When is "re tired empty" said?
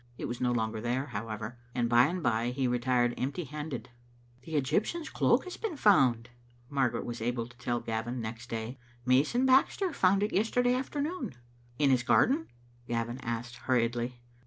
2.67-3.43